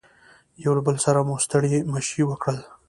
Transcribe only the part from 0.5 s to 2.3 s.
یو له بل سره مو ستړي مشي